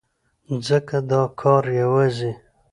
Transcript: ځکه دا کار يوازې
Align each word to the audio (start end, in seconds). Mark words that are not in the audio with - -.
ځکه 0.67 0.97
دا 1.09 1.21
کار 1.39 1.63
يوازې 1.81 2.31